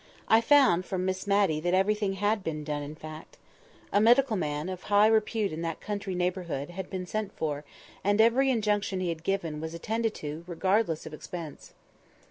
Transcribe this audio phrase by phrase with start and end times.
[0.27, 3.37] I found, from Miss Matty, that everything had been done, in fact.
[3.93, 7.63] A medical man, of high repute in that country neighbourhood, had been sent for,
[8.03, 11.75] and every injunction he had given was attended to, regardless of expense.